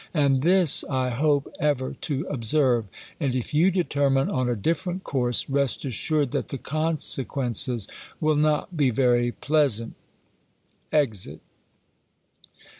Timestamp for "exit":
10.91-11.41